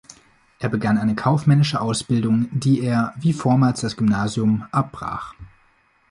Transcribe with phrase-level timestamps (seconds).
[0.57, 5.35] Er begann eine kaufmännische Ausbildung, die er, wie vormals das Gymnasium, abbrach.